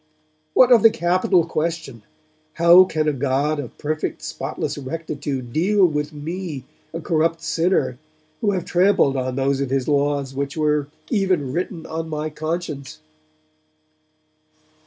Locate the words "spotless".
4.23-4.75